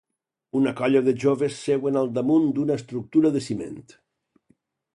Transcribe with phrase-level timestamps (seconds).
[0.59, 3.79] Una colla de joves seuen al damunt d'una estructura de ciment.